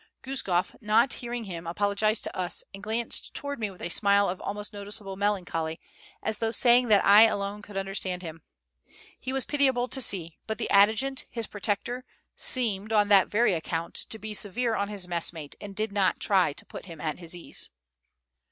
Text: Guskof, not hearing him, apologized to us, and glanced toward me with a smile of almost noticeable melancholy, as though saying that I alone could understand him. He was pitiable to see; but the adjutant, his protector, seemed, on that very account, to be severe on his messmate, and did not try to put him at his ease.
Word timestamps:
Guskof, 0.23 0.75
not 0.81 1.13
hearing 1.13 1.43
him, 1.43 1.67
apologized 1.67 2.23
to 2.23 2.35
us, 2.35 2.63
and 2.73 2.81
glanced 2.81 3.35
toward 3.35 3.59
me 3.59 3.69
with 3.69 3.83
a 3.83 3.89
smile 3.89 4.29
of 4.29 4.41
almost 4.41 4.73
noticeable 4.73 5.15
melancholy, 5.15 5.79
as 6.23 6.39
though 6.39 6.49
saying 6.49 6.87
that 6.87 7.05
I 7.05 7.25
alone 7.27 7.61
could 7.61 7.77
understand 7.77 8.23
him. 8.23 8.41
He 9.19 9.31
was 9.31 9.45
pitiable 9.45 9.87
to 9.89 10.01
see; 10.01 10.39
but 10.47 10.57
the 10.57 10.71
adjutant, 10.71 11.25
his 11.29 11.45
protector, 11.45 12.03
seemed, 12.35 12.91
on 12.91 13.09
that 13.09 13.27
very 13.27 13.53
account, 13.53 13.93
to 13.93 14.17
be 14.17 14.33
severe 14.33 14.73
on 14.73 14.87
his 14.87 15.07
messmate, 15.07 15.55
and 15.61 15.75
did 15.75 15.91
not 15.91 16.19
try 16.19 16.53
to 16.53 16.65
put 16.65 16.87
him 16.87 16.99
at 16.99 17.19
his 17.19 17.35
ease. 17.35 17.69